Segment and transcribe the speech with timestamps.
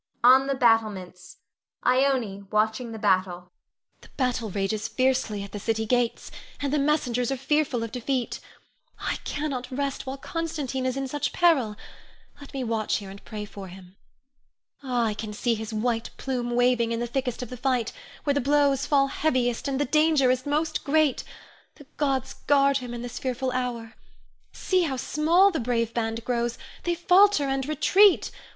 [0.23, 1.37] [On the battlements.
[1.85, 3.49] Ione, watching the battle.] Ione.
[4.01, 8.39] The battle rages fiercely at the city gates, and the messengers are fearful of defeat.
[8.99, 11.75] I cannot rest while Constantine is in such peril.
[12.39, 13.95] Let me watch here and pray for him.
[14.81, 17.91] Ah, I can see his white plume waving in the thickest of the fight,
[18.23, 21.23] where the blows fall heaviest and the danger is most great.
[21.75, 23.93] The gods guard him in this fearful hour!
[24.51, 28.31] See how small the brave band grows; they falter and retreat.